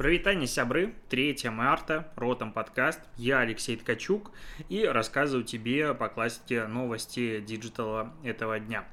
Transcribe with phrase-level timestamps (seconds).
[0.00, 4.32] Прывітанне, сябры, 3 марта, Ротом подкаст, я Алексей Ткачук
[4.70, 8.88] и рассказываю тебе по классике новости диджитала этого дня.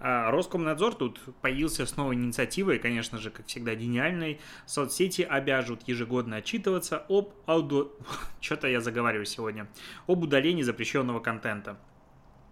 [0.00, 4.40] А, Роскомнадзор тут появился с новой инициативой, конечно же, как всегда, гениальной.
[4.66, 7.96] Соцсети обяжут ежегодно отчитываться об ауду...
[8.40, 9.68] Что-то я заговариваю сегодня.
[10.08, 11.78] Об удалении запрещенного контента.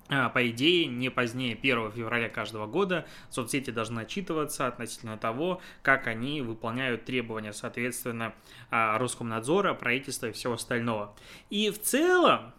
[0.09, 6.07] А, по идее, не позднее 1 февраля каждого года соцсети должны отчитываться относительно того, как
[6.07, 8.35] они выполняют требования, соответственно,
[8.71, 11.15] а, Роскомнадзора, правительства и всего остального.
[11.51, 12.53] И в целом,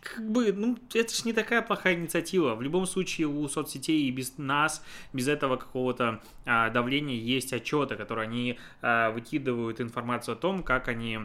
[0.00, 2.54] как бы, ну, это же не такая плохая инициатива.
[2.54, 7.96] В любом случае у соцсетей и без нас, без этого какого-то а, давления есть отчеты,
[7.96, 11.20] которые они а, выкидывают информацию о том, как они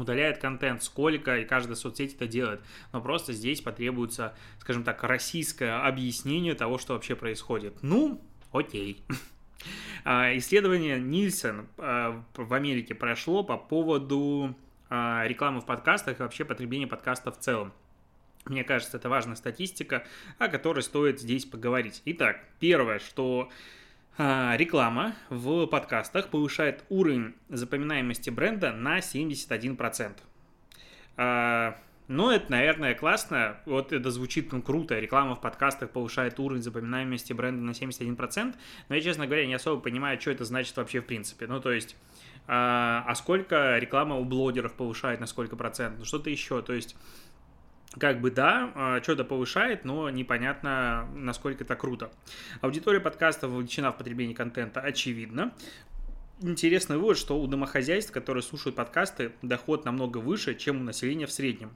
[0.00, 2.60] удаляет контент, сколько, и каждая соцсеть это делает.
[2.92, 7.82] Но просто здесь потребуется, скажем так, российское объяснение того, что вообще происходит.
[7.82, 8.20] Ну,
[8.52, 9.02] окей.
[10.04, 14.54] А, исследование Нильсон а, в Америке прошло по поводу
[14.88, 17.72] а, рекламы в подкастах и вообще потребления подкастов в целом.
[18.44, 20.06] Мне кажется, это важная статистика,
[20.38, 22.02] о которой стоит здесь поговорить.
[22.04, 23.50] Итак, первое, что
[24.18, 30.12] реклама в подкастах повышает уровень запоминаемости бренда на 71%.
[31.16, 31.76] А,
[32.08, 33.58] ну, это, наверное, классно.
[33.66, 34.98] Вот это звучит ну, круто.
[34.98, 38.54] Реклама в подкастах повышает уровень запоминаемости бренда на 71%.
[38.88, 41.46] Но я, честно говоря, не особо понимаю, что это значит вообще в принципе.
[41.46, 41.96] Ну, то есть,
[42.46, 45.98] а, а сколько реклама у блогеров повышает на сколько процентов?
[45.98, 46.62] Ну, что-то еще.
[46.62, 46.96] То есть,
[47.96, 52.10] как бы да, а, что-то повышает, но непонятно, насколько это круто.
[52.60, 55.54] Аудитория подкастов вовлечена в потребление контента, очевидно.
[56.40, 61.32] Интересный вывод, что у домохозяйств, которые слушают подкасты, доход намного выше, чем у населения в
[61.32, 61.74] среднем.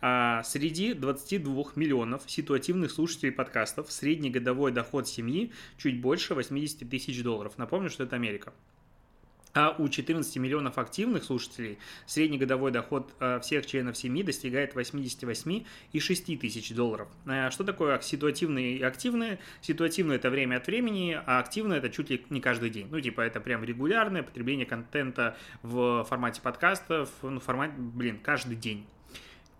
[0.00, 7.22] А среди 22 миллионов ситуативных слушателей подкастов средний годовой доход семьи чуть больше 80 тысяч
[7.22, 7.58] долларов.
[7.58, 8.52] Напомню, что это Америка.
[9.54, 16.38] А у 14 миллионов активных слушателей средний годовой доход э, всех членов семьи достигает 88,6
[16.38, 17.08] тысяч долларов.
[17.26, 19.38] Э, что такое ситуативные и активные?
[19.60, 22.88] Ситуативные– это время от времени, а активные– это чуть ли не каждый день.
[22.90, 28.56] Ну, типа, это прям регулярное потребление контента в формате подкастов, ну, в формате, блин, каждый
[28.56, 28.86] день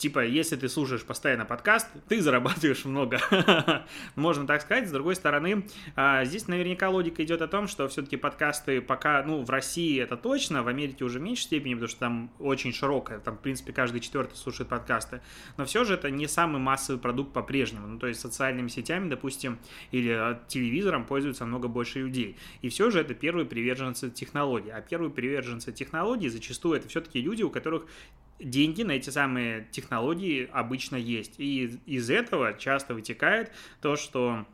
[0.03, 3.21] типа, если ты слушаешь постоянно подкаст, ты зарабатываешь много.
[4.17, 4.89] Можно так сказать.
[4.89, 5.65] С другой стороны,
[5.95, 10.17] а, здесь наверняка логика идет о том, что все-таки подкасты пока, ну, в России это
[10.17, 13.73] точно, в Америке уже в меньшей степени, потому что там очень широкая, там, в принципе,
[13.73, 15.21] каждый четвертый слушает подкасты.
[15.57, 17.87] Но все же это не самый массовый продукт по-прежнему.
[17.87, 19.61] Ну, то есть социальными сетями, допустим,
[19.93, 22.37] или а, телевизором пользуются много больше людей.
[22.61, 24.71] И все же это первые приверженцы технологий.
[24.71, 27.87] А первые приверженцы технологий зачастую это все-таки люди, у которых
[28.43, 31.35] деньги на эти самые технологии обычно есть.
[31.39, 34.47] И из этого часто вытекает то, что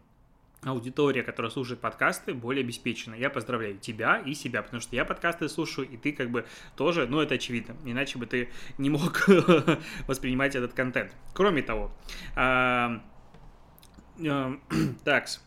[0.62, 3.15] аудитория, которая слушает подкасты, более обеспечена.
[3.15, 6.47] Я поздравляю тебя и себя, потому что я подкасты слушаю, и ты как бы
[6.77, 9.28] тоже, ну это очевидно, иначе бы ты не мог
[10.06, 11.12] воспринимать этот контент.
[11.32, 11.93] Кроме того,
[12.34, 13.03] а,
[14.27, 14.59] а,
[15.04, 15.41] такс,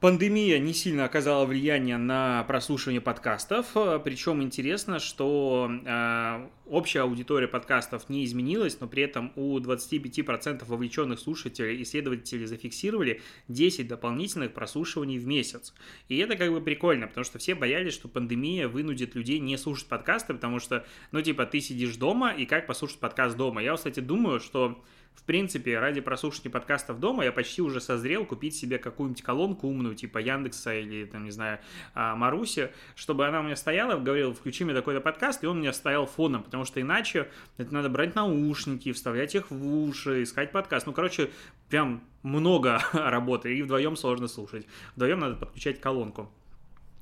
[0.00, 3.66] Пандемия не сильно оказала влияние на прослушивание подкастов,
[4.02, 11.20] причем интересно, что э, общая аудитория подкастов не изменилась, но при этом у 25% вовлеченных
[11.20, 15.74] слушателей исследователи зафиксировали 10 дополнительных прослушиваний в месяц.
[16.08, 19.86] И это как бы прикольно, потому что все боялись, что пандемия вынудит людей не слушать
[19.86, 23.62] подкасты, потому что, ну типа, ты сидишь дома, и как послушать подкаст дома?
[23.62, 24.82] Я, кстати, думаю, что
[25.20, 29.94] в принципе, ради прослушивания подкастов дома я почти уже созрел купить себе какую-нибудь колонку умную,
[29.94, 31.58] типа Яндекса или, там, не знаю,
[31.94, 35.60] а, Маруси, чтобы она у меня стояла, говорила, включи мне такой-то подкаст, и он у
[35.60, 37.28] меня стоял фоном, потому что иначе
[37.58, 40.86] это надо брать наушники, вставлять их в уши, искать подкаст.
[40.86, 41.30] Ну, короче,
[41.68, 44.66] прям много работы, и вдвоем сложно слушать.
[44.96, 46.32] Вдвоем надо подключать колонку.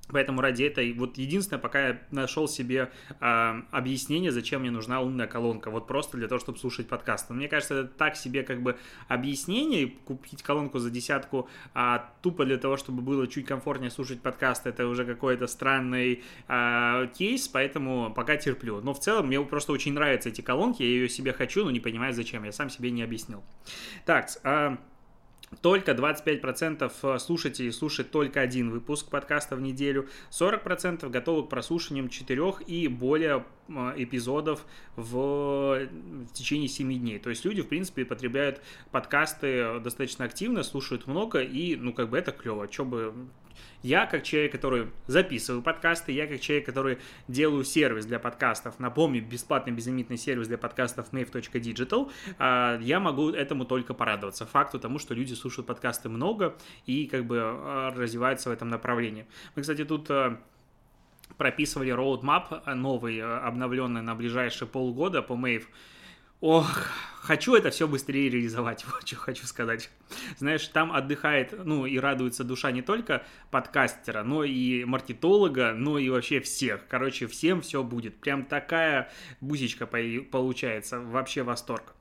[0.08, 5.26] Поэтому ради этой, вот единственное, пока я нашел себе э, объяснение, зачем мне нужна умная
[5.26, 7.34] колонка, вот просто для того, чтобы слушать подкасты.
[7.34, 12.58] Мне кажется, это так себе как бы объяснение, купить колонку за десятку, а тупо для
[12.58, 18.36] того, чтобы было чуть комфортнее слушать подкасты, это уже какой-то странный э, кейс, поэтому пока
[18.36, 18.81] терплю.
[18.81, 21.81] Но в целом мне просто очень нравятся эти колонки, я ее себе хочу, но не
[21.81, 23.43] понимаю зачем, я сам себе не объяснил.
[24.06, 24.76] Так, э,
[25.60, 32.08] только 25% э, слушателей слушают только один выпуск подкаста в неделю, 40% готовы к прослушиваниям
[32.08, 34.64] 4 и более э, эпизодов
[34.96, 37.18] в, в течение 7 дней.
[37.18, 38.60] То есть люди, в принципе, потребляют
[38.90, 42.70] подкасты достаточно активно, слушают много, и, ну, как бы это клево.
[42.70, 43.14] Что бы
[43.82, 49.25] я, как человек, который записываю подкасты, я, как человек, который делаю сервис для подкастов, напомню,
[49.25, 54.46] бесплатный безлимитный сервис для подкастов mave.digital, а, я могу этому только порадоваться.
[54.46, 56.56] Факту тому, что люди слушают подкасты много
[56.87, 59.26] и как бы а, развиваются в этом направлении.
[59.55, 60.40] Мы, кстати, тут а,
[61.37, 65.64] прописывали роудмап новый, обновленный на ближайшие полгода по Mave.
[66.40, 66.87] Ох,
[67.20, 69.90] хочу это все быстрее реализовать, вот что хочу сказать.
[70.38, 76.08] Знаешь, там отдыхает, ну и радуется душа не только подкастера, но и маркетолога, но и
[76.11, 76.87] вообще всех.
[76.87, 78.20] Короче, всем все будет.
[78.20, 81.94] Прям такая бусечка получается, вообще восторг.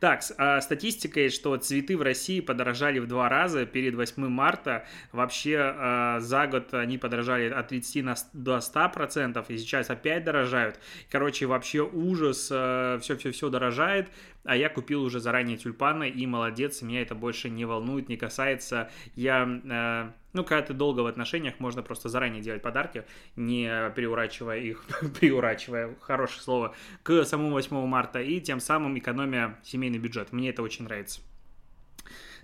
[0.00, 4.84] Так, а статистика есть, что цветы в России подорожали в два раза перед 8 марта.
[5.12, 10.24] Вообще а, за год они подорожали от 30 на, до 100 процентов, и сейчас опять
[10.24, 10.78] дорожают.
[11.10, 14.08] Короче, вообще ужас, все-все-все а, дорожает
[14.44, 18.90] а я купил уже заранее тюльпаны, и молодец, меня это больше не волнует, не касается.
[19.14, 23.04] Я, э, ну, когда ты долго в отношениях, можно просто заранее делать подарки,
[23.36, 24.84] не приурачивая их,
[25.20, 30.32] приурачивая, хорошее слово, к самому 8 марта, и тем самым экономия семейный бюджет.
[30.32, 31.20] Мне это очень нравится.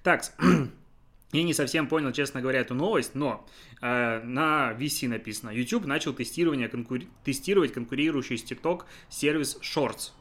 [0.05, 0.23] Так,
[1.33, 3.45] я не совсем понял, честно говоря, эту новость, но
[3.81, 7.09] э, на VC написано, YouTube начал тестирование, конкури...
[7.25, 10.13] тестировать конкурирующий с TikTok сервис Shorts.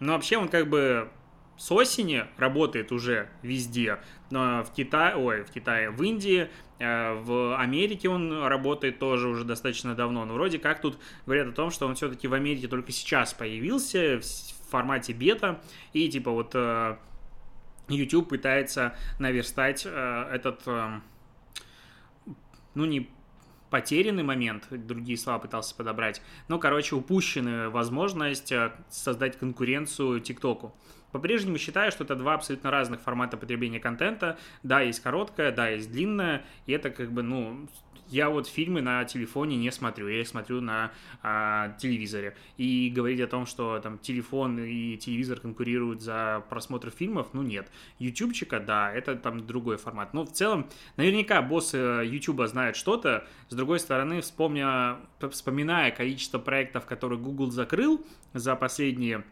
[0.00, 1.08] Но вообще он как бы
[1.56, 3.98] с осени работает уже везде.
[4.30, 6.48] В Китае, ой, в Китае, в Индии,
[6.80, 10.24] э, в Америке он работает тоже уже достаточно давно.
[10.24, 14.20] Но вроде как тут говорят о том, что он все-таки в Америке только сейчас появился
[14.20, 15.60] в формате бета.
[15.92, 16.96] И типа вот э,
[17.88, 20.66] YouTube пытается наверстать э, этот,
[22.74, 23.08] ну не
[23.74, 30.72] потерянный момент, другие слова пытался подобрать, но, короче, упущенная возможность э, создать конкуренцию ТикТоку.
[31.14, 34.36] По-прежнему считаю, что это два абсолютно разных формата потребления контента.
[34.64, 37.68] Да, есть короткое, да, есть длинное, и это как бы, ну,
[38.08, 40.90] я вот фильмы на телефоне не смотрю, я их смотрю на
[41.22, 42.36] а, телевизоре.
[42.56, 47.70] И говорить о том, что там телефон и телевизор конкурируют за просмотр фильмов, ну нет.
[48.00, 50.14] Ютубчика, да, это там другой формат.
[50.14, 53.24] Но в целом, наверняка боссы Ютуба знают что-то.
[53.50, 54.96] С другой стороны, вспомня,
[55.30, 59.22] вспоминая количество проектов, которые Google закрыл за последние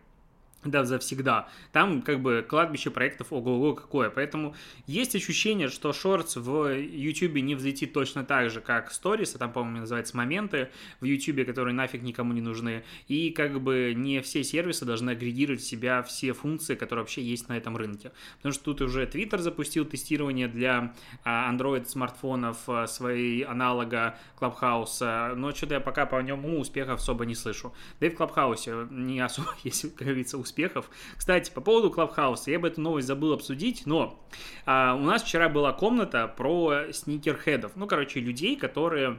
[0.65, 1.49] да, завсегда.
[1.73, 4.11] Там как бы кладбище проектов ого-го какое.
[4.11, 4.55] Поэтому
[4.87, 9.53] есть ощущение, что шортс в YouTube не взлетит точно так же, как сторис, а там,
[9.53, 10.69] по-моему, называется моменты
[11.01, 12.85] в YouTube, которые нафиг никому не нужны.
[13.09, 17.49] И как бы не все сервисы должны агрегировать в себя все функции, которые вообще есть
[17.49, 18.13] на этом рынке.
[18.37, 20.95] Потому что тут уже Twitter запустил тестирование для
[21.25, 27.27] а, Android смартфонов а, своей аналога Clubhouse, но что-то я пока по нему успехов особо
[27.27, 27.75] не слышу.
[27.99, 30.91] Да и в Clubhouse не особо есть, как говорится, успех успехов.
[31.17, 34.23] Кстати, по поводу Клабхауса, я бы эту новость забыл обсудить, но
[34.67, 39.19] а, у нас вчера была комната про сникерхедов, ну, короче, людей, которые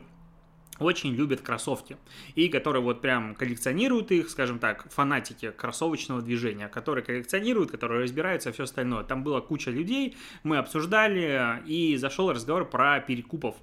[0.80, 1.98] очень любят кроссовки
[2.34, 8.52] и которые вот прям коллекционируют их, скажем так, фанатики кроссовочного движения, которые коллекционируют, которые разбираются
[8.52, 9.04] все остальное.
[9.04, 13.56] Там была куча людей, мы обсуждали и зашел разговор про перекупов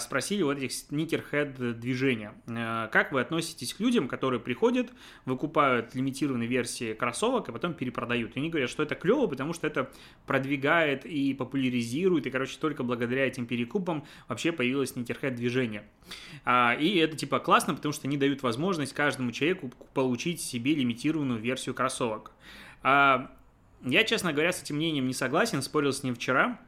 [0.00, 2.34] спросили вот этих сникерхед движения.
[2.48, 4.92] А, как вы относитесь к людям, которые приходят,
[5.24, 8.36] выкупают лимитированные версии кроссовок, и потом перепродают?
[8.36, 9.90] И они говорят, что это клево, потому что это
[10.26, 15.84] продвигает и популяризирует, и, короче, только благодаря этим перекупам вообще появилось сникерхед движение.
[16.44, 21.40] А, и это, типа, классно, потому что они дают возможность каждому человеку получить себе лимитированную
[21.40, 22.32] версию кроссовок.
[23.86, 26.58] Я, честно говоря, с этим мнением не согласен, спорил с ним вчера,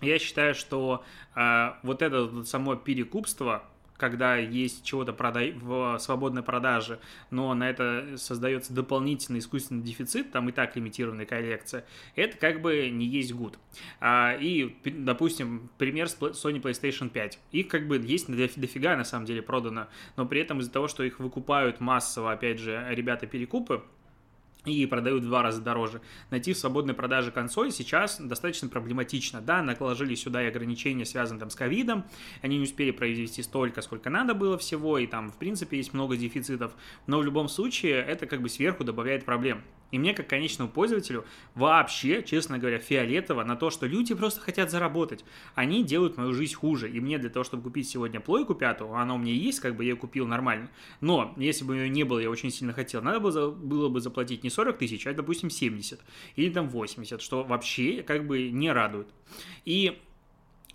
[0.00, 1.04] я считаю, что
[1.34, 3.64] э, вот это само перекупство,
[4.00, 5.52] когда есть чего-то продай...
[5.52, 6.98] в свободной продаже,
[7.30, 11.84] но на это создается дополнительный искусственный дефицит, там и так лимитированная коллекция,
[12.16, 13.58] это как бы не есть гуд.
[14.00, 17.38] А, и, допустим, пример с Sony PlayStation 5.
[17.52, 21.02] Их как бы есть дофига на самом деле продано, но при этом из-за того, что
[21.02, 23.82] их выкупают массово, опять же, ребята-перекупы,
[24.64, 26.00] и продают в два раза дороже.
[26.30, 29.40] Найти в свободной продаже консоль сейчас достаточно проблематично.
[29.40, 32.04] Да, наложили сюда и ограничения, связанные там с ковидом,
[32.42, 36.16] они не успели произвести столько, сколько надо было всего, и там, в принципе, есть много
[36.16, 36.72] дефицитов,
[37.06, 39.62] но в любом случае это как бы сверху добавляет проблем.
[39.90, 44.70] И мне, как конечному пользователю, вообще, честно говоря, фиолетово на то, что люди просто хотят
[44.70, 45.24] заработать.
[45.54, 46.90] Они делают мою жизнь хуже.
[46.90, 49.84] И мне для того, чтобы купить сегодня плойку пятую, она у меня есть, как бы
[49.84, 50.70] я ее купил нормально.
[51.00, 54.44] Но если бы ее не было, я очень сильно хотел, надо было, было бы заплатить
[54.44, 56.00] не 40 тысяч, а, допустим, 70
[56.36, 59.08] или там 80, что вообще как бы не радует.
[59.64, 59.98] И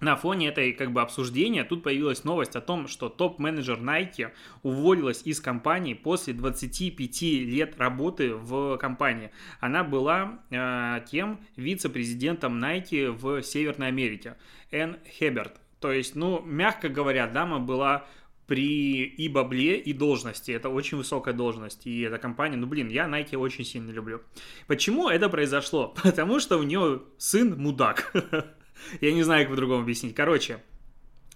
[0.05, 4.31] на фоне этой как бы обсуждения тут появилась новость о том, что топ-менеджер Nike
[4.62, 9.31] уволилась из компании после 25 лет работы в компании.
[9.59, 14.35] Она была э, тем вице-президентом Nike в Северной Америке,
[14.71, 15.59] Энн Хеберт.
[15.79, 18.05] То есть, ну, мягко говоря, дама была
[18.45, 20.51] при и бабле, и должности.
[20.51, 21.88] Это очень высокая должность.
[21.88, 24.21] И эта компания, ну блин, я Nike очень сильно люблю.
[24.67, 25.95] Почему это произошло?
[26.03, 28.13] Потому что у нее сын мудак.
[29.01, 30.15] Я не знаю, как по-другому объяснить.
[30.15, 30.60] Короче,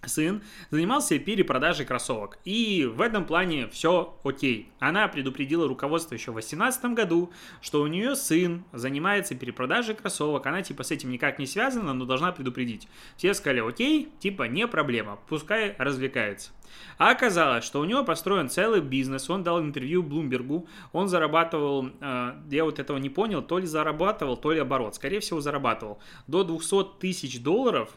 [0.06, 2.40] сын занимался перепродажей кроссовок.
[2.46, 4.72] И в этом плане все окей.
[4.80, 10.46] Она предупредила руководство еще в 2018 году, что у нее сын занимается перепродажей кроссовок.
[10.46, 12.88] Она типа с этим никак не связана, но должна предупредить.
[13.18, 16.52] Все сказали окей, типа не проблема, пускай развлекается.
[16.98, 22.34] А оказалось, что у него построен целый бизнес, он дал интервью Блумбергу, он зарабатывал, э,
[22.52, 26.44] я вот этого не понял, то ли зарабатывал, то ли оборот, скорее всего зарабатывал, до
[26.44, 27.90] 200 тысяч долларов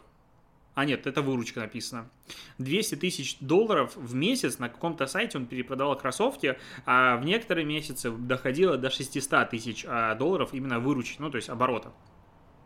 [0.75, 2.09] а нет, это выручка написано.
[2.57, 8.11] 200 тысяч долларов в месяц на каком-то сайте он перепродавал кроссовки, а в некоторые месяцы
[8.11, 11.93] доходило до 600 тысяч а, долларов именно выручки, ну то есть оборота.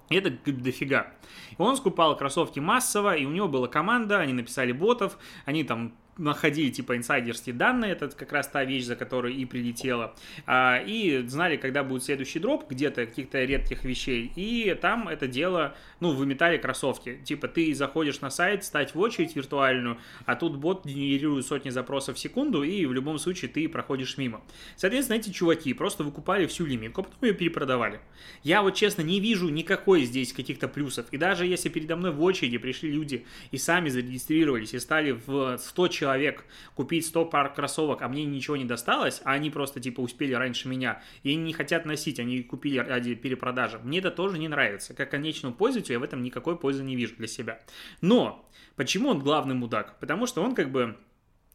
[0.09, 1.11] Это дофига.
[1.57, 6.69] Он скупал кроссовки массово, и у него была команда, они написали ботов, они там находили
[6.69, 11.57] типа инсайдерские данные, это как раз та вещь, за которой и прилетела, а, и знали,
[11.57, 17.19] когда будет следующий дроп, где-то каких-то редких вещей, и там это дело, ну, выметали кроссовки,
[17.23, 22.17] типа ты заходишь на сайт, стать в очередь виртуальную, а тут бот генерирует сотни запросов
[22.17, 24.41] в секунду, и в любом случае ты проходишь мимо.
[24.75, 27.99] Соответственно, эти чуваки просто выкупали всю лимитку, а потом ее перепродавали.
[28.43, 32.21] Я вот честно не вижу никакой здесь каких-то плюсов, и даже если передо мной в
[32.21, 37.53] очереди пришли люди и сами зарегистрировались и стали в 100 человек человек купить 100 пар
[37.53, 41.43] кроссовок, а мне ничего не досталось, а они просто типа успели раньше меня, и они
[41.43, 44.93] не хотят носить, они купили ради перепродажи, мне это тоже не нравится.
[44.93, 47.59] Как конечному пользователю я в этом никакой пользы не вижу для себя.
[48.01, 49.99] Но почему он главный мудак?
[49.99, 50.95] Потому что он как бы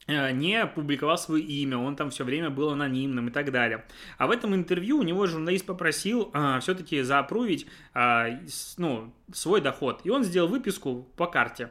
[0.07, 3.87] э, не публиковал свое имя, он там все время был анонимным и так далее.
[4.19, 8.27] А в этом интервью у него журналист попросил а, все-таки заапрувить а,
[8.77, 10.03] ну, свой доход.
[10.05, 11.71] И он сделал выписку по карте.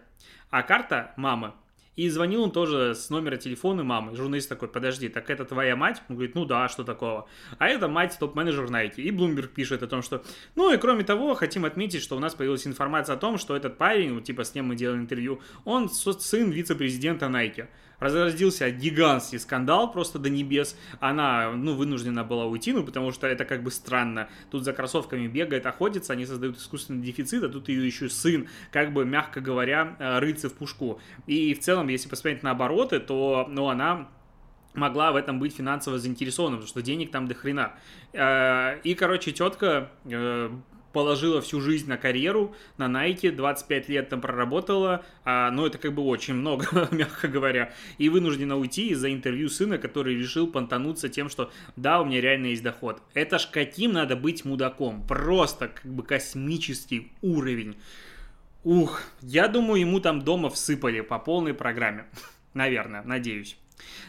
[0.49, 1.53] А карта мамы.
[1.97, 4.15] И звонил он тоже с номера телефона мамы.
[4.15, 6.01] Журналист такой, подожди, так это твоя мать?
[6.07, 7.27] Он говорит, ну да, что такого?
[7.57, 9.01] А это мать топ-менеджер Nike.
[9.01, 10.23] И Bloomberg пишет о том, что...
[10.55, 13.77] Ну и кроме того, хотим отметить, что у нас появилась информация о том, что этот
[13.77, 17.67] парень, вот, типа с ним мы делали интервью, он сын вице-президента Nike
[18.01, 20.75] разразился гигантский скандал просто до небес.
[20.99, 24.27] Она, ну, вынуждена была уйти, ну, потому что это как бы странно.
[24.49, 28.91] Тут за кроссовками бегает, охотится, они создают искусственный дефицит, а тут ее еще сын, как
[28.91, 30.99] бы, мягко говоря, э, рыться в пушку.
[31.27, 34.09] И в целом, если посмотреть на обороты, то, ну, она
[34.73, 37.73] могла в этом быть финансово заинтересована, потому что денег там до хрена.
[38.13, 40.49] Э, и, короче, тетка э,
[40.91, 45.93] положила всю жизнь на карьеру, на Nike, 25 лет там проработала, а, ну это как
[45.93, 51.29] бы очень много, мягко говоря, и вынуждена уйти из-за интервью сына, который решил понтануться тем,
[51.29, 53.01] что да, у меня реально есть доход.
[53.13, 57.75] Это ж каким надо быть мудаком, просто как бы космический уровень.
[58.63, 62.05] Ух, я думаю, ему там дома всыпали по полной программе.
[62.53, 63.57] Наверное, надеюсь.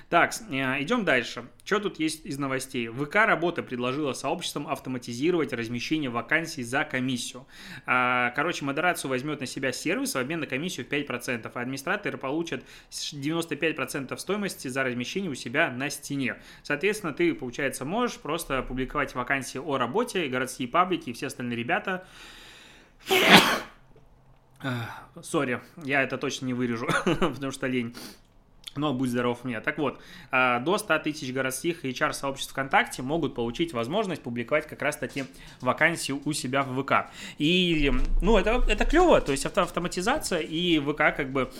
[0.08, 1.46] Так, э, идем дальше.
[1.64, 2.88] Что тут есть из новостей?
[2.88, 7.46] ВК работа предложила сообществам автоматизировать размещение вакансий за комиссию.
[7.86, 12.18] А, короче, модерацию возьмет на себя сервис в обмен на комиссию в 5%, а администраторы
[12.18, 16.36] получат 95% стоимости за размещение у себя на стене.
[16.62, 22.06] Соответственно, ты, получается, можешь просто публиковать вакансии о работе, городские паблики и все остальные ребята
[25.22, 27.94] Сори, я это точно не вырежу, потому что лень.
[28.76, 29.60] Но будь здоров мне.
[29.60, 30.00] Так вот,
[30.30, 35.24] а, до 100 тысяч городских HR-сообществ ВКонтакте могут получить возможность публиковать как раз-таки
[35.60, 37.10] вакансию у себя в ВК.
[37.38, 41.50] И, ну, это, это клево, то есть авто автоматизация, и ВК как бы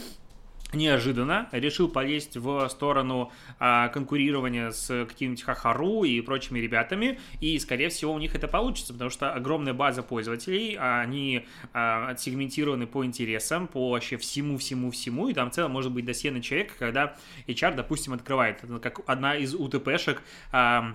[0.73, 7.89] неожиданно решил полезть в сторону а, конкурирования с каким-нибудь Хахару и прочими ребятами, и, скорее
[7.89, 13.67] всего, у них это получится, потому что огромная база пользователей, они а, отсегментированы по интересам,
[13.67, 18.13] по вообще всему-всему-всему, и там в целом может быть досье на человека, когда HR, допустим,
[18.13, 20.95] открывает, это как одна из УТПшек, а,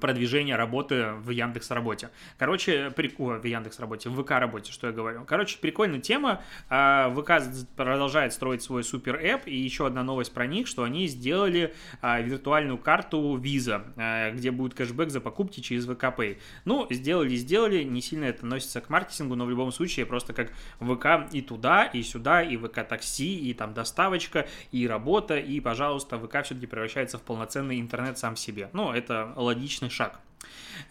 [0.00, 2.10] продвижение работы в Яндекс Работе.
[2.38, 3.12] Короче, при...
[3.18, 5.24] О, в Яндекс Работе, в ВК Работе, что я говорю.
[5.24, 6.42] Короче, прикольная тема.
[6.68, 7.32] А, ВК
[7.76, 12.20] продолжает строить свой супер эп и еще одна новость про них, что они сделали а,
[12.20, 16.38] виртуальную карту Visa, а, где будет кэшбэк за покупки через ВК Pay.
[16.64, 20.52] Ну, сделали, сделали, не сильно это относится к маркетингу, но в любом случае просто как
[20.80, 26.18] ВК и туда, и сюда, и ВК такси, и там доставочка, и работа, и, пожалуйста,
[26.18, 28.70] ВК все-таки превращается в полноценный интернет сам себе.
[28.72, 30.20] Ну, это логично логичный шаг.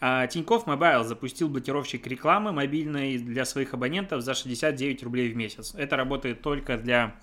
[0.00, 5.74] А, Тинькофф Мобайл запустил блокировщик рекламы мобильной для своих абонентов за 69 рублей в месяц.
[5.76, 7.14] Это работает только для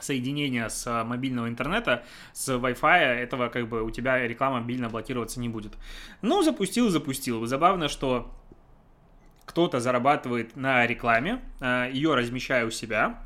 [0.00, 5.40] соединения с а, мобильного интернета, с Wi-Fi, этого как бы у тебя реклама мобильно блокироваться
[5.40, 5.72] не будет.
[6.22, 7.46] Ну, запустил, запустил.
[7.46, 8.30] Забавно, что
[9.44, 13.20] кто-то зарабатывает на рекламе, а, ее размещая у себя,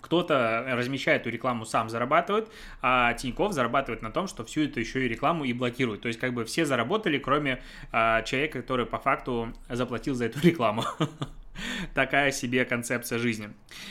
[0.00, 2.48] кто-то размещает эту рекламу, сам зарабатывает,
[2.82, 6.02] а Тиньков зарабатывает на том, что всю эту еще и рекламу и блокирует.
[6.02, 7.62] То есть как бы все заработали, кроме
[7.92, 10.84] а, человека, который по факту заплатил за эту рекламу.
[11.94, 13.50] такая себе концепция жизни.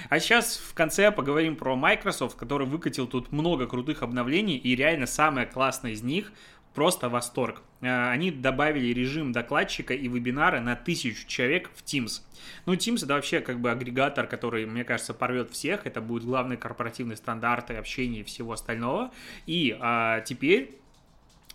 [0.09, 5.05] А сейчас в конце поговорим про Microsoft, который выкатил тут много крутых обновлений, и реально
[5.05, 6.31] самое классное из них
[6.77, 7.63] просто восторг.
[7.81, 12.21] Э, они добавили режим докладчика и вебинара на тысячу человек в Teams.
[12.67, 15.87] Ну, Teams это вообще как бы агрегатор, который, мне кажется, порвет всех.
[15.87, 19.09] Это будет главный корпоративный стандарт общения и всего остального.
[19.47, 20.77] И а, теперь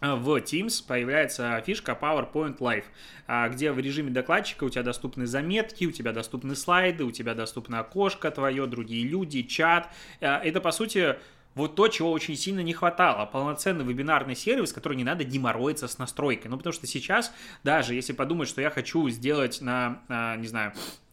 [0.00, 2.87] в Teams появляется фишка PowerPoint Live,
[3.29, 7.35] а, где в режиме докладчика у тебя доступны заметки, у тебя доступны слайды, у тебя
[7.35, 9.88] доступно окошко твое, другие люди, чат.
[10.19, 11.14] Это, по сути,
[11.54, 13.26] вот то, чего очень сильно не хватало.
[13.26, 16.50] Полноценный вебинарный сервис, который не надо деморроиться с настройкой.
[16.50, 17.32] Ну, потому что сейчас,
[17.62, 20.73] даже если подумать, что я хочу сделать на, а, не знаю,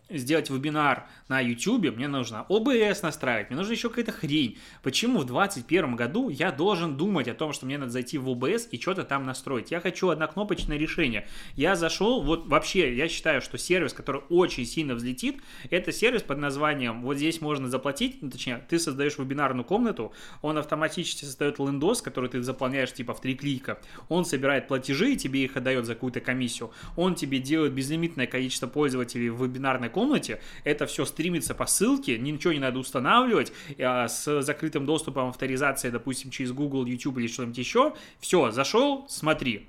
[0.09, 4.57] сделать вебинар на YouTube, мне нужно OBS настраивать, мне нужна еще какая-то хрень.
[4.81, 8.69] Почему в 2021 году я должен думать о том, что мне надо зайти в OBS
[8.71, 9.71] и что-то там настроить?
[9.71, 11.27] Я хочу однокнопочное решение.
[11.55, 16.39] Я зашел, вот вообще, я считаю, что сервис, который очень сильно взлетит, это сервис под
[16.39, 22.01] названием, вот здесь можно заплатить, ну, точнее, ты создаешь вебинарную комнату, он автоматически создает лендос,
[22.01, 25.93] который ты заполняешь типа в три клика, он собирает платежи и тебе их отдает за
[25.93, 31.53] какую-то комиссию, он тебе делает безлимитное количество пользователей в вебинарной комнате, комнате, это все стримится
[31.53, 37.17] по ссылке, ничего не надо устанавливать, а, с закрытым доступом авторизации, допустим, через Google, YouTube
[37.17, 39.67] или что-нибудь еще, все, зашел, смотри,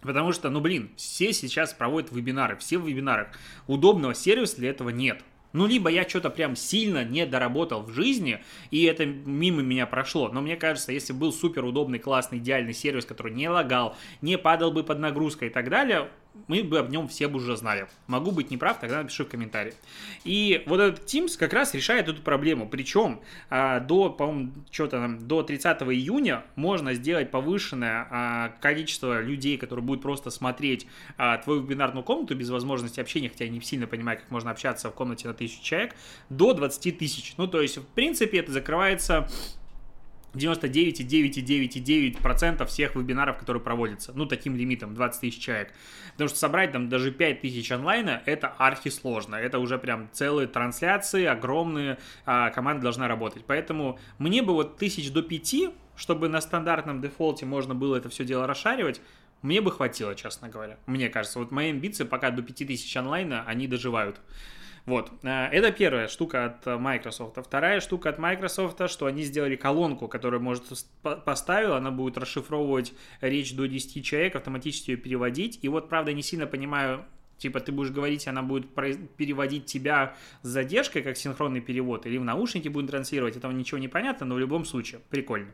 [0.00, 3.28] Потому что, ну блин, все сейчас проводят вебинары, все в вебинарах.
[3.66, 5.24] Удобного сервиса для этого нет.
[5.52, 10.28] Ну, либо я что-то прям сильно не доработал в жизни, и это мимо меня прошло.
[10.28, 14.70] Но мне кажется, если был супер удобный, классный, идеальный сервис, который не лагал, не падал
[14.70, 16.10] бы под нагрузкой и так далее,
[16.46, 17.88] мы бы об нем все бы уже знали.
[18.06, 19.74] Могу быть неправ, тогда напиши в комментарии.
[20.24, 22.68] И вот этот Teams как раз решает эту проблему.
[22.68, 23.20] Причем
[23.50, 30.02] а, до, по-моему, что-то до 30 июня можно сделать повышенное а, количество людей, которые будут
[30.02, 34.30] просто смотреть а, твою вебинарную комнату без возможности общения, хотя я не сильно понимаю, как
[34.30, 35.94] можно общаться в комнате на тысячу человек,
[36.30, 37.34] до 20 тысяч.
[37.36, 39.28] Ну, то есть, в принципе, это закрывается
[40.34, 44.12] 99,9,9,9% всех вебинаров, которые проводятся.
[44.14, 45.72] Ну, таким лимитом, 20 тысяч человек.
[46.12, 49.36] Потому что собрать там даже 5 тысяч онлайна, это архисложно.
[49.36, 53.44] Это уже прям целые трансляции, огромные, а, команда должна работать.
[53.46, 58.24] Поэтому мне бы вот тысяч до 5, чтобы на стандартном дефолте можно было это все
[58.24, 59.00] дело расшаривать,
[59.42, 60.78] мне бы хватило, честно говоря.
[60.86, 64.20] Мне кажется, вот мои амбиции пока до 5000 онлайна, они доживают.
[64.88, 67.36] Вот, э, это первая штука от Microsoft.
[67.36, 70.64] Вторая штука от Microsoft, что они сделали колонку, которую, может,
[71.02, 75.58] поставил, она будет расшифровывать речь до 10 человек, автоматически ее переводить.
[75.60, 77.04] И вот, правда, не сильно понимаю,
[77.36, 82.24] Типа ты будешь говорить, она будет переводить тебя с задержкой, как синхронный перевод, или в
[82.24, 85.52] наушнике будет транслировать, этого ничего не понятно, но в любом случае прикольно.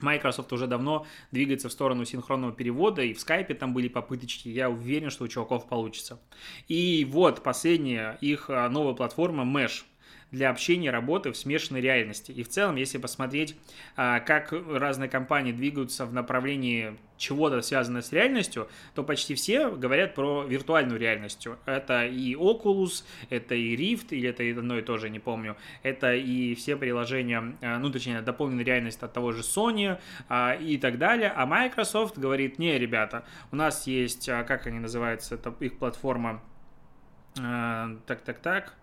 [0.00, 4.70] Microsoft уже давно двигается в сторону синхронного перевода, и в скайпе там были попыточки, я
[4.70, 6.20] уверен, что у чуваков получится.
[6.68, 9.82] И вот последняя их а, новая платформа Mesh–
[10.30, 12.32] для общения, работы в смешанной реальности.
[12.32, 13.56] И в целом, если посмотреть,
[13.96, 20.14] а, как разные компании двигаются в направлении чего-то связанное с реальностью, то почти все говорят
[20.14, 21.48] про виртуальную реальность.
[21.64, 25.56] Это и Oculus, это и Rift, или это одно и то же, не помню.
[25.82, 30.76] Это и все приложения, а, ну, точнее, дополненная реальность от того же Sony а, и
[30.76, 31.32] так далее.
[31.34, 36.42] А Microsoft говорит, не, ребята, у нас есть, как они называются, это их платформа,
[37.34, 38.74] так, так, так,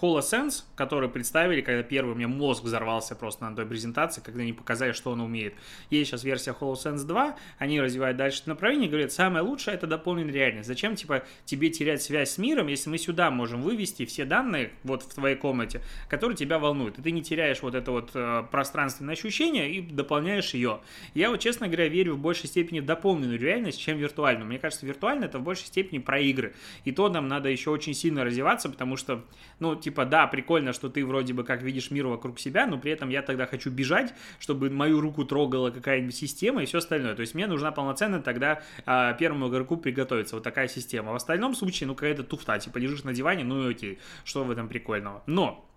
[0.00, 4.52] HoloSense, который представили, когда первый у меня мозг взорвался просто на той презентации, когда они
[4.52, 5.54] показали, что он умеет.
[5.90, 10.66] Есть сейчас версия HoloSense 2, они развивают дальше направление, говорят, самое лучшее это дополненная реальность.
[10.66, 15.02] Зачем, типа, тебе терять связь с миром, если мы сюда можем вывести все данные вот
[15.02, 19.14] в твоей комнате, которые тебя волнуют, и ты не теряешь вот это вот э, пространственное
[19.14, 20.80] ощущение и дополняешь ее.
[21.14, 24.46] Я вот, честно говоря, верю в большей степени в дополненную реальность, чем виртуальную.
[24.46, 26.54] Мне кажется, виртуально это в большей степени про игры.
[26.84, 29.24] И то нам надо еще очень сильно развиваться, потому что,
[29.60, 32.90] ну, типа, да, прикольно, что ты вроде бы как видишь мир вокруг себя, но при
[32.90, 37.14] этом я тогда хочу бежать, чтобы мою руку трогала какая-нибудь система и все остальное.
[37.14, 40.36] То есть мне нужна полноценно тогда а, первому игроку приготовиться.
[40.36, 41.12] Вот такая система.
[41.12, 44.50] В остальном случае, ну, какая-то туфта, типа лежишь на диване, ну и окей, что в
[44.50, 45.22] этом прикольного.
[45.26, 45.68] Но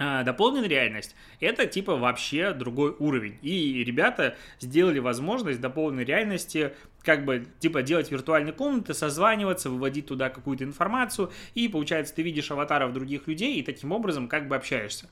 [0.00, 3.38] дополненная реальность– это типа вообще другой уровень.
[3.42, 10.28] И ребята сделали возможность дополненной реальности как бы, типа, делать виртуальные комнаты, созваниваться, выводить туда
[10.28, 15.08] какую-то информацию, и, получается, ты видишь аватаров других людей, и таким образом как бы общаешься.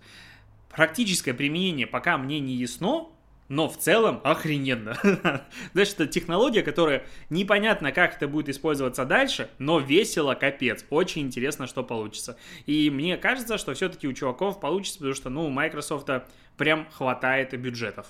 [0.71, 3.09] Практическое применение пока мне не ясно,
[3.49, 4.97] но в целом охрененно.
[5.73, 10.85] Знаешь, это технология, которая непонятно, как это будет использоваться дальше, но весело, капец.
[10.91, 12.37] Очень интересно, что получится.
[12.67, 16.09] И мне кажется, что все-таки у чуваков получится, потому что, ну, у Microsoft
[16.57, 18.07] прям хватает бюджетов.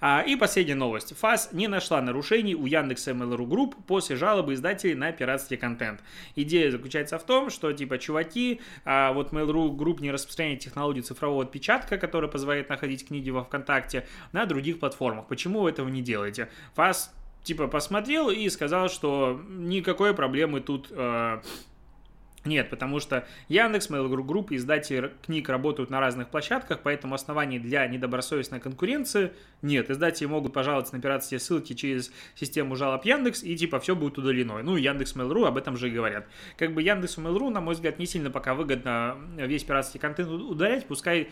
[0.00, 1.16] А, и последняя новость.
[1.16, 6.00] ФАС не нашла нарушений у Яндекса Mail.ru Group после жалобы издателей на пиратский контент.
[6.36, 11.42] Идея заключается в том, что типа чуваки, а, вот Mail.ru Group не распространяет технологию цифрового
[11.42, 15.26] отпечатка, которая позволяет находить книги во ВКонтакте на других платформах.
[15.26, 16.48] Почему вы этого не делаете?
[16.74, 21.40] ФАС типа посмотрел и сказал, что никакой проблемы тут э,
[22.48, 27.86] нет, потому что Яндекс, Mail.ru Group, издатели книг работают на разных площадках, поэтому оснований для
[27.86, 29.32] недобросовестной конкуренции
[29.62, 29.90] нет.
[29.90, 34.62] Издатели могут пожаловаться на пиратские ссылки через систему жалоб Яндекс, и типа все будет удалено.
[34.62, 36.26] Ну, Яндекс, Mail.ru об этом же и говорят.
[36.56, 40.86] Как бы Яндекс, Mail.ru, на мой взгляд, не сильно пока выгодно весь пиратский контент удалять,
[40.86, 41.28] пускай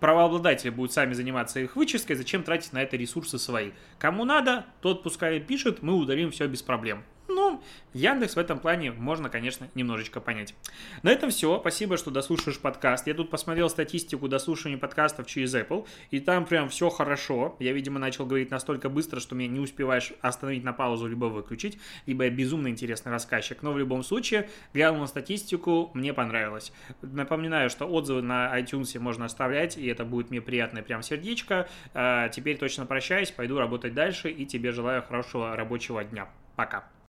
[0.00, 3.70] правообладатели будут сами заниматься их вычисткой, зачем тратить на это ресурсы свои.
[3.98, 7.04] Кому надо, тот пускай пишет, мы удалим все без проблем.
[7.26, 7.62] Ну,
[7.94, 10.54] Яндекс в этом плане можно, конечно, немножечко понять.
[11.02, 11.58] На этом все.
[11.58, 13.06] Спасибо, что дослушаешь подкаст.
[13.06, 17.56] Я тут посмотрел статистику дослушивания подкастов через Apple, и там прям все хорошо.
[17.60, 21.78] Я, видимо, начал говорить настолько быстро, что меня не успеваешь остановить на паузу, либо выключить,
[22.06, 23.62] либо я безумно интересный рассказчик.
[23.62, 26.72] Но в любом случае, глянул на статистику, мне понравилось.
[27.00, 31.68] Напоминаю, что отзывы на iTunes можно оставлять, и это будет мне приятное прям сердечко.
[31.94, 36.28] А, теперь точно прощаюсь, пойду работать дальше, и тебе желаю хорошего рабочего дня.
[36.56, 36.93] Пока.